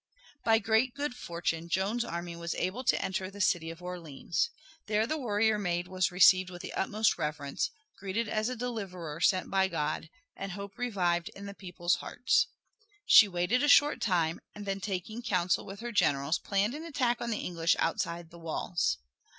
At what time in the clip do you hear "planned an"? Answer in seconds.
16.39-16.83